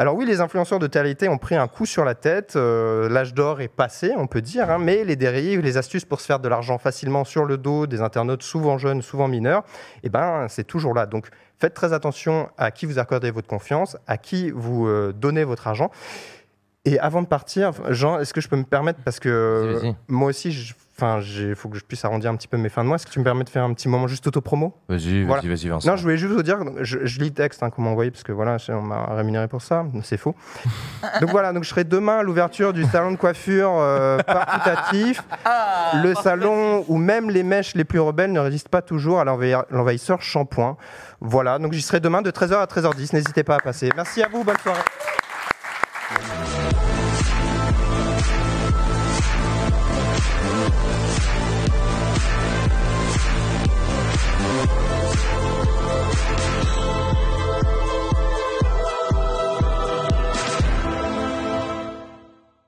Alors 0.00 0.14
oui, 0.14 0.26
les 0.26 0.40
influenceurs 0.40 0.78
de 0.78 0.86
télé 0.86 1.16
ont 1.28 1.38
pris 1.38 1.56
un 1.56 1.66
coup 1.66 1.86
sur 1.86 2.04
la 2.04 2.14
tête. 2.14 2.54
euh, 2.54 3.08
L'âge 3.08 3.34
d'or 3.34 3.60
est 3.60 3.66
passé, 3.68 4.12
on 4.16 4.28
peut 4.28 4.40
dire, 4.42 4.70
hein, 4.70 4.78
mais 4.78 5.02
les 5.02 5.16
dérives, 5.16 5.60
les 5.60 5.76
astuces 5.76 6.04
pour 6.04 6.20
se 6.20 6.26
faire 6.26 6.38
de 6.38 6.48
l'argent 6.48 6.78
facilement 6.78 7.24
sur 7.24 7.44
le 7.44 7.56
dos 7.56 7.86
des 7.88 8.00
internautes 8.00 8.42
souvent 8.44 8.78
jeunes, 8.78 9.02
souvent 9.02 9.26
mineurs, 9.26 9.64
eh 10.04 10.08
ben, 10.08 10.46
c'est 10.48 10.62
toujours 10.64 10.94
là. 10.94 11.06
Donc 11.06 11.28
faites 11.58 11.74
très 11.74 11.92
attention 11.92 12.48
à 12.58 12.70
qui 12.70 12.86
vous 12.86 13.00
accordez 13.00 13.32
votre 13.32 13.48
confiance, 13.48 13.96
à 14.06 14.18
qui 14.18 14.50
vous 14.52 14.86
euh, 14.86 15.12
donnez 15.12 15.42
votre 15.42 15.66
argent. 15.66 15.90
Et 16.84 16.98
avant 17.00 17.22
de 17.22 17.26
partir, 17.26 17.72
Jean, 17.90 18.20
est-ce 18.20 18.32
que 18.32 18.40
je 18.40 18.48
peux 18.48 18.56
me 18.56 18.62
permettre, 18.64 19.00
parce 19.04 19.18
que 19.18 19.28
euh, 19.28 19.92
moi 20.06 20.28
aussi, 20.28 20.52
je- 20.52 20.74
enfin, 21.00 21.20
il 21.20 21.54
faut 21.54 21.68
que 21.68 21.78
je 21.78 21.84
puisse 21.84 22.04
arrondir 22.04 22.30
un 22.30 22.36
petit 22.36 22.48
peu 22.48 22.56
mes 22.56 22.68
fins 22.68 22.82
de 22.82 22.88
mois, 22.88 22.96
est-ce 22.96 23.06
que 23.06 23.10
tu 23.12 23.18
me 23.20 23.24
permets 23.24 23.44
de 23.44 23.48
faire 23.48 23.62
un 23.64 23.72
petit 23.72 23.88
moment 23.88 24.08
juste 24.08 24.26
auto-promo? 24.26 24.74
Vas-y, 24.88 24.98
vas-y, 24.98 25.24
Voilà. 25.24 25.42
vas-y, 25.42 25.68
Vincent. 25.68 25.88
non, 25.90 25.96
je 25.96 26.02
voulais 26.02 26.16
juste 26.18 26.32
vous 26.32 26.42
dire, 26.42 26.58
je, 26.80 26.98
je 27.04 27.18
lis 27.20 27.28
le 27.28 27.34
texte 27.34 27.62
hein, 27.62 27.70
qu'on 27.70 27.82
m'a 27.82 27.90
envoyé 27.90 28.10
parce 28.10 28.24
que 28.24 28.32
voilà, 28.32 28.56
on 28.70 28.82
m'a 28.82 29.06
rémunéré 29.14 29.46
pour 29.48 29.62
ça, 29.62 29.84
c'est 30.02 30.16
faux. 30.16 30.34
donc 31.20 31.30
voilà, 31.30 31.52
donc 31.52 31.64
je 31.64 31.68
serai 31.68 31.84
demain 31.84 32.18
à 32.18 32.22
l'ouverture 32.22 32.72
du 32.72 32.84
salon 32.84 33.12
de 33.12 33.16
coiffure 33.16 33.70
euh, 33.78 34.18
paritatif, 34.18 35.22
le 36.02 36.14
salon 36.14 36.84
où 36.88 36.96
même 36.96 37.30
les 37.30 37.42
mèches 37.42 37.74
les 37.74 37.84
plus 37.84 38.00
rebelles 38.00 38.32
ne 38.32 38.40
résistent 38.40 38.68
pas 38.68 38.82
toujours 38.82 39.20
à 39.20 39.24
l'envahi- 39.24 39.54
l'envahisseur 39.70 40.20
shampoing. 40.20 40.76
Voilà, 41.20 41.58
donc 41.58 41.72
j'y 41.72 41.82
serai 41.82 42.00
demain 42.00 42.22
de 42.22 42.30
13h 42.30 42.54
à 42.56 42.64
13h10, 42.66 43.12
n'hésitez 43.14 43.42
pas 43.44 43.56
à 43.56 43.60
passer. 43.60 43.90
Merci 43.96 44.22
à 44.22 44.28
vous, 44.28 44.44
bonne 44.44 44.58
soirée. 44.58 44.80